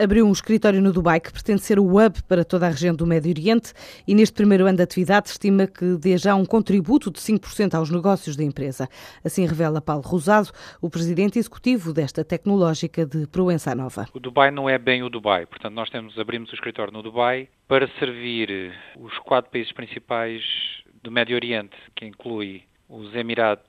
abriu 0.00 0.26
um 0.26 0.32
escritório 0.32 0.80
no 0.80 0.92
Dubai 0.92 1.18
que 1.18 1.32
pretende 1.32 1.60
ser 1.60 1.78
o 1.78 1.84
hub 1.84 2.22
para 2.28 2.44
toda 2.44 2.66
a 2.66 2.70
região 2.70 2.94
do 2.94 3.04
Médio 3.04 3.32
Oriente 3.32 3.72
e 4.06 4.14
neste 4.14 4.32
primeiro 4.32 4.64
ano 4.64 4.76
de 4.76 4.82
atividade 4.82 5.28
estima 5.28 5.66
que 5.66 5.96
dê 5.96 6.16
já 6.16 6.36
um 6.36 6.44
contributo 6.44 7.10
de 7.10 7.18
5% 7.18 7.74
aos 7.74 7.90
negócios 7.90 8.36
da 8.36 8.44
empresa. 8.44 8.88
Assim 9.24 9.44
revela 9.44 9.80
Paulo 9.80 10.02
Rosado, 10.02 10.50
o 10.80 10.88
presidente 10.88 11.36
executivo 11.38 11.92
desta 11.92 12.24
tecnológica 12.24 13.04
de 13.04 13.26
Proença 13.26 13.74
Nova. 13.74 14.06
O 14.14 14.20
Dubai 14.20 14.52
não 14.52 14.70
é 14.70 14.78
bem 14.78 15.02
o 15.02 15.10
Dubai, 15.10 15.46
portanto 15.46 15.74
nós 15.74 15.90
temos, 15.90 16.16
abrimos 16.16 16.50
o 16.52 16.54
escritório 16.54 16.92
no 16.92 17.02
Dubai 17.02 17.48
para 17.66 17.88
servir 17.98 18.72
os 18.96 19.18
quatro 19.18 19.50
países 19.50 19.72
principais 19.72 20.42
do 21.02 21.10
Médio 21.10 21.34
Oriente, 21.34 21.76
que 21.96 22.06
inclui 22.06 22.62
os 22.88 23.12
Emirados 23.16 23.66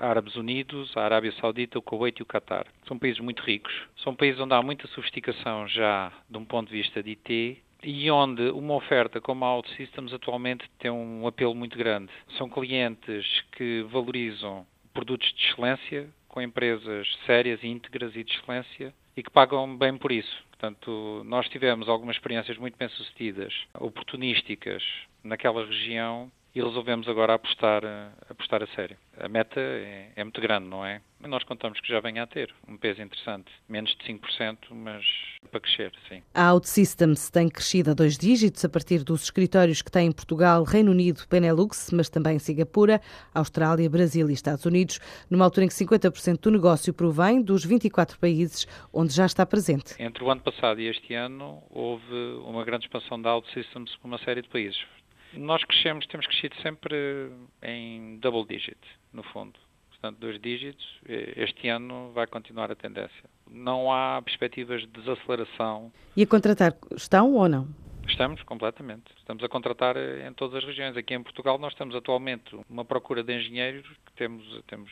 Árabes 0.00 0.36
Unidos, 0.36 0.96
a 0.96 1.02
Arábia 1.02 1.32
Saudita, 1.40 1.78
o 1.78 1.82
Kuwait 1.82 2.18
e 2.18 2.22
o 2.22 2.26
Qatar. 2.26 2.66
São 2.86 2.98
países 2.98 3.20
muito 3.20 3.42
ricos, 3.42 3.72
são 4.02 4.14
países 4.14 4.40
onde 4.40 4.54
há 4.54 4.62
muita 4.62 4.86
sofisticação 4.88 5.66
já 5.68 6.12
de 6.28 6.38
um 6.38 6.44
ponto 6.44 6.70
de 6.70 6.76
vista 6.76 7.02
de 7.02 7.10
IT 7.12 7.62
e 7.82 8.10
onde 8.10 8.42
uma 8.50 8.74
oferta 8.74 9.20
como 9.20 9.44
a 9.44 9.54
OutSystems 9.54 10.12
atualmente 10.12 10.68
tem 10.78 10.90
um 10.90 11.26
apelo 11.26 11.54
muito 11.54 11.78
grande. 11.78 12.10
São 12.36 12.48
clientes 12.48 13.42
que 13.52 13.82
valorizam 13.90 14.66
produtos 14.92 15.32
de 15.32 15.46
excelência, 15.46 16.08
com 16.28 16.40
empresas 16.40 17.08
sérias, 17.26 17.62
íntegras 17.64 18.14
e 18.14 18.22
de 18.22 18.32
excelência 18.32 18.94
e 19.16 19.22
que 19.22 19.30
pagam 19.30 19.76
bem 19.76 19.96
por 19.96 20.12
isso. 20.12 20.44
Portanto, 20.50 21.22
nós 21.24 21.48
tivemos 21.48 21.88
algumas 21.88 22.16
experiências 22.16 22.58
muito 22.58 22.76
bem-sucedidas, 22.76 23.52
oportunísticas 23.74 24.82
naquela 25.24 25.64
região 25.64 26.30
e 26.54 26.60
resolvemos 26.60 27.08
agora 27.08 27.34
apostar, 27.34 27.82
apostar 28.28 28.62
a 28.62 28.66
sério. 28.68 28.96
A 29.18 29.28
meta 29.28 29.60
é, 29.60 30.10
é, 30.16 30.24
muito 30.24 30.40
grande, 30.40 30.66
não 30.66 30.84
é? 30.84 31.00
Nós 31.20 31.44
contamos 31.44 31.78
que 31.80 31.88
já 31.88 32.00
venha 32.00 32.22
a 32.22 32.26
ter 32.26 32.52
um 32.66 32.76
peso 32.76 33.02
interessante, 33.02 33.50
menos 33.68 33.94
de 33.94 34.12
5%, 34.12 34.58
mas 34.70 35.04
para 35.50 35.60
crescer, 35.60 35.92
sim. 36.08 36.22
A 36.34 36.52
OutSystems 36.52 37.30
tem 37.30 37.48
crescido 37.48 37.90
a 37.90 37.94
dois 37.94 38.16
dígitos 38.16 38.64
a 38.64 38.68
partir 38.68 39.04
dos 39.04 39.24
escritórios 39.24 39.82
que 39.82 39.90
tem 39.90 40.08
em 40.08 40.12
Portugal, 40.12 40.64
Reino 40.64 40.90
Unido, 40.90 41.22
Benelux, 41.30 41.90
mas 41.92 42.08
também 42.08 42.38
Singapura, 42.38 43.00
Austrália, 43.34 43.88
Brasil 43.88 44.30
e 44.30 44.32
Estados 44.32 44.64
Unidos, 44.64 44.98
numa 45.30 45.44
altura 45.44 45.66
em 45.66 45.68
que 45.68 45.74
50% 45.74 46.40
do 46.40 46.50
negócio 46.50 46.92
provém 46.94 47.42
dos 47.42 47.64
24 47.64 48.18
países 48.18 48.66
onde 48.92 49.12
já 49.12 49.26
está 49.26 49.44
presente. 49.44 49.94
Entre 50.02 50.24
o 50.24 50.30
ano 50.30 50.40
passado 50.40 50.80
e 50.80 50.88
este 50.88 51.14
ano 51.14 51.62
houve 51.70 52.14
uma 52.44 52.64
grande 52.64 52.86
expansão 52.86 53.20
da 53.20 53.34
OutSystems 53.34 53.94
por 53.96 54.08
uma 54.08 54.18
série 54.18 54.40
de 54.40 54.48
países 54.48 54.80
nós 55.34 55.62
crescemos, 55.64 56.06
temos 56.06 56.26
crescido 56.26 56.56
sempre 56.62 57.30
em 57.62 58.18
double 58.18 58.44
digit, 58.46 58.78
no 59.12 59.22
fundo. 59.22 59.58
Portanto, 59.90 60.18
dois 60.18 60.40
dígitos. 60.40 60.98
Este 61.36 61.68
ano 61.68 62.10
vai 62.14 62.26
continuar 62.26 62.72
a 62.72 62.74
tendência. 62.74 63.24
Não 63.46 63.92
há 63.92 64.22
perspectivas 64.22 64.80
de 64.80 64.86
desaceleração. 64.88 65.92
E 66.16 66.22
a 66.22 66.26
contratar 66.26 66.74
estão 66.96 67.34
ou 67.34 67.48
não? 67.48 67.68
Estamos, 68.08 68.42
completamente. 68.42 69.12
Estamos 69.18 69.44
a 69.44 69.48
contratar 69.48 69.96
em 69.96 70.32
todas 70.32 70.56
as 70.56 70.64
regiões. 70.64 70.96
Aqui 70.96 71.14
em 71.14 71.22
Portugal 71.22 71.58
nós 71.58 71.74
temos 71.74 71.94
atualmente 71.94 72.56
uma 72.68 72.84
procura 72.84 73.22
de 73.22 73.36
engenheiros 73.36 73.86
que 74.06 74.12
temos, 74.16 74.62
temos 74.66 74.90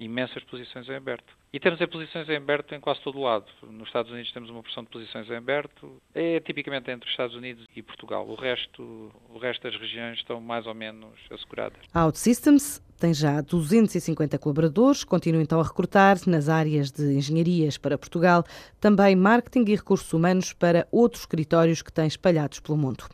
imensas 0.00 0.42
posições 0.44 0.88
em 0.88 0.96
aberto. 0.96 1.32
E 1.52 1.60
temos 1.60 1.78
posições 1.86 2.28
em 2.28 2.36
aberto 2.36 2.74
em 2.74 2.80
quase 2.80 3.00
todo 3.00 3.18
o 3.18 3.22
lado. 3.22 3.46
Nos 3.62 3.88
Estados 3.88 4.10
Unidos 4.10 4.32
temos 4.32 4.48
uma 4.50 4.62
porção 4.62 4.82
de 4.82 4.88
posições 4.88 5.28
em 5.28 5.36
aberto. 5.36 6.00
É 6.14 6.40
tipicamente 6.40 6.90
entre 6.90 7.06
os 7.06 7.12
Estados 7.12 7.36
Unidos 7.36 7.66
e 7.76 7.82
Portugal. 7.82 8.26
O 8.26 8.34
resto, 8.34 9.12
o 9.28 9.38
resto 9.38 9.62
das 9.62 9.78
regiões 9.78 10.18
estão 10.18 10.40
mais 10.40 10.66
ou 10.66 10.74
menos 10.74 11.14
asseguradas. 11.30 11.80
OutSystems 11.94 12.82
tem 13.00 13.14
já 13.14 13.40
250 13.40 14.38
colaboradores, 14.38 15.04
continua 15.04 15.40
então 15.40 15.58
a 15.58 15.64
recrutar 15.64 16.18
nas 16.26 16.50
áreas 16.50 16.90
de 16.90 17.14
engenharias 17.14 17.78
para 17.78 17.96
Portugal, 17.96 18.44
também 18.78 19.16
marketing 19.16 19.70
e 19.70 19.74
recursos 19.74 20.12
humanos 20.12 20.52
para 20.52 20.86
outros 20.92 21.22
escritórios 21.22 21.80
que 21.80 21.90
tem 21.90 22.06
espalhados 22.06 22.60
pelo 22.60 22.76
mundo. 22.76 23.04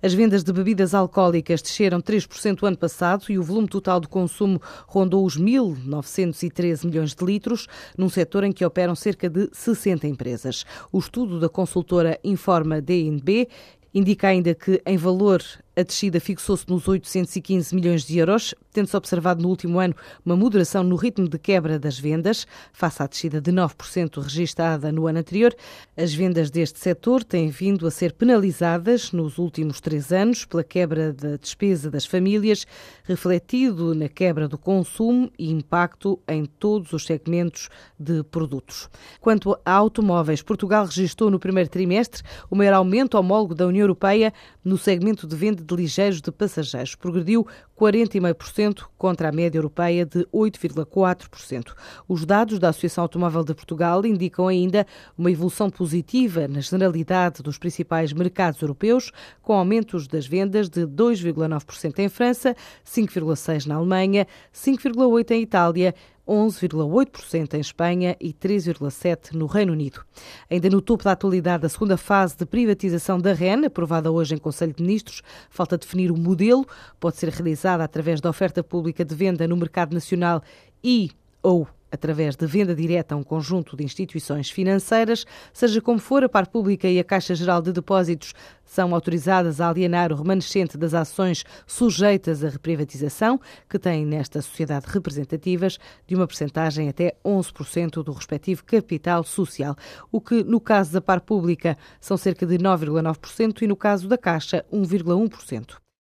As 0.00 0.14
vendas 0.14 0.44
de 0.44 0.52
bebidas 0.52 0.94
alcoólicas 0.94 1.60
desceram 1.60 2.00
3% 2.00 2.62
o 2.62 2.66
ano 2.66 2.76
passado 2.76 3.24
e 3.30 3.38
o 3.38 3.42
volume 3.42 3.66
total 3.66 3.98
de 3.98 4.06
consumo 4.06 4.62
rondou 4.86 5.26
os 5.26 5.36
1.913 5.36 6.84
milhões 6.86 7.12
de 7.12 7.24
litros, 7.24 7.66
num 7.98 8.08
setor 8.08 8.44
em 8.44 8.52
que 8.52 8.64
operam 8.64 8.94
cerca 8.94 9.28
de 9.28 9.48
60 9.52 10.06
empresas. 10.06 10.64
O 10.92 11.00
estudo 11.00 11.40
da 11.40 11.48
consultora 11.48 12.16
Informa 12.22 12.80
DNB 12.80 13.48
indica 13.94 14.28
ainda 14.28 14.54
que, 14.54 14.80
em 14.86 14.96
valor, 14.96 15.42
a 15.74 15.82
descida 15.82 16.20
fixou-se 16.20 16.68
nos 16.68 16.86
815 16.86 17.74
milhões 17.74 18.04
de 18.04 18.18
euros, 18.18 18.54
tendo-se 18.72 18.96
observado 18.96 19.42
no 19.42 19.48
último 19.48 19.78
ano 19.78 19.94
uma 20.24 20.36
moderação 20.36 20.82
no 20.82 20.96
ritmo 20.96 21.26
de 21.26 21.38
quebra 21.38 21.78
das 21.78 21.98
vendas, 21.98 22.46
face 22.72 23.02
à 23.02 23.06
descida 23.06 23.40
de 23.40 23.50
9% 23.50 24.20
registada 24.20 24.92
no 24.92 25.06
ano 25.06 25.20
anterior. 25.20 25.54
As 25.96 26.12
vendas 26.12 26.50
deste 26.50 26.78
setor 26.78 27.24
têm 27.24 27.48
vindo 27.48 27.86
a 27.86 27.90
ser 27.90 28.12
penalizadas 28.12 29.12
nos 29.12 29.38
últimos 29.38 29.80
três 29.80 30.12
anos 30.12 30.44
pela 30.44 30.62
quebra 30.62 31.10
da 31.12 31.36
despesa 31.36 31.90
das 31.90 32.04
famílias, 32.04 32.66
refletido 33.04 33.94
na 33.94 34.08
quebra 34.10 34.46
do 34.46 34.58
consumo 34.58 35.30
e 35.38 35.50
impacto 35.50 36.20
em 36.28 36.44
todos 36.44 36.92
os 36.92 37.06
segmentos 37.06 37.70
de 37.98 38.22
produtos. 38.24 38.90
Quanto 39.20 39.58
a 39.64 39.72
automóveis, 39.72 40.42
Portugal 40.42 40.84
registrou 40.84 41.30
no 41.30 41.38
primeiro 41.38 41.70
trimestre 41.70 42.22
o 42.50 42.56
maior 42.56 42.74
aumento 42.74 43.16
homólogo 43.16 43.54
da 43.54 43.66
União 43.66 43.84
Europeia 43.84 44.34
no 44.62 44.76
segmento 44.76 45.26
de 45.26 45.34
venda 45.34 45.61
de 45.62 45.74
ligeiros 45.74 46.20
de 46.20 46.30
passageiros. 46.30 46.94
Progrediu 46.94 47.46
40,5% 47.78 48.84
contra 48.96 49.28
a 49.28 49.32
média 49.32 49.58
europeia 49.58 50.04
de 50.06 50.24
8,4%. 50.26 51.72
Os 52.08 52.24
dados 52.24 52.58
da 52.58 52.68
Associação 52.68 53.02
Automóvel 53.02 53.42
de 53.42 53.54
Portugal 53.54 54.04
indicam 54.04 54.46
ainda 54.46 54.86
uma 55.16 55.30
evolução 55.30 55.70
positiva 55.70 56.46
na 56.46 56.60
generalidade 56.60 57.42
dos 57.42 57.58
principais 57.58 58.12
mercados 58.12 58.60
europeus, 58.60 59.10
com 59.40 59.54
aumentos 59.54 60.06
das 60.06 60.26
vendas 60.26 60.68
de 60.68 60.86
2,9% 60.86 61.98
em 61.98 62.08
França, 62.08 62.54
5,6% 62.84 63.66
na 63.66 63.76
Alemanha, 63.76 64.26
5,8% 64.52 65.30
em 65.32 65.42
Itália 65.42 65.94
11,8% 66.26 67.54
em 67.54 67.60
Espanha 67.60 68.16
e 68.20 68.32
3,7% 68.32 69.32
no 69.32 69.46
Reino 69.46 69.72
Unido. 69.72 70.04
Ainda 70.50 70.70
no 70.70 70.80
topo 70.80 71.04
da 71.04 71.12
atualidade, 71.12 71.66
a 71.66 71.68
segunda 71.68 71.96
fase 71.96 72.36
de 72.36 72.46
privatização 72.46 73.18
da 73.18 73.32
REN, 73.32 73.66
aprovada 73.66 74.10
hoje 74.10 74.34
em 74.34 74.38
Conselho 74.38 74.72
de 74.72 74.82
Ministros, 74.82 75.22
falta 75.50 75.76
definir 75.76 76.10
o 76.10 76.16
modelo, 76.16 76.66
pode 77.00 77.16
ser 77.16 77.28
realizada 77.28 77.82
através 77.84 78.20
da 78.20 78.30
oferta 78.30 78.62
pública 78.62 79.04
de 79.04 79.14
venda 79.14 79.46
no 79.48 79.56
mercado 79.56 79.94
nacional 79.94 80.42
e 80.82 81.10
ou 81.42 81.66
através 81.92 82.34
de 82.34 82.46
venda 82.46 82.74
direta 82.74 83.14
a 83.14 83.18
um 83.18 83.22
conjunto 83.22 83.76
de 83.76 83.84
instituições 83.84 84.50
financeiras, 84.50 85.26
seja 85.52 85.80
como 85.80 85.98
for, 85.98 86.24
a 86.24 86.28
par 86.28 86.46
pública 86.46 86.88
e 86.88 86.98
a 86.98 87.04
Caixa 87.04 87.34
Geral 87.34 87.60
de 87.60 87.72
Depósitos 87.72 88.32
são 88.64 88.94
autorizadas 88.94 89.60
a 89.60 89.68
alienar 89.68 90.10
o 90.10 90.16
remanescente 90.16 90.78
das 90.78 90.94
ações 90.94 91.44
sujeitas 91.66 92.42
à 92.42 92.48
reprivatização, 92.48 93.38
que 93.68 93.78
têm 93.78 94.06
nesta 94.06 94.40
sociedade 94.40 94.86
representativas 94.88 95.78
de 96.06 96.14
uma 96.14 96.26
percentagem 96.26 96.88
até 96.88 97.14
11% 97.22 98.02
do 98.02 98.12
respectivo 98.12 98.64
capital 98.64 99.22
social, 99.24 99.76
o 100.10 100.20
que 100.20 100.42
no 100.42 100.58
caso 100.58 100.92
da 100.92 101.00
par 101.02 101.20
pública 101.20 101.76
são 102.00 102.16
cerca 102.16 102.46
de 102.46 102.56
9,9% 102.56 103.62
e 103.62 103.66
no 103.66 103.76
caso 103.76 104.08
da 104.08 104.16
Caixa 104.16 104.64
1,1%. 104.72 105.82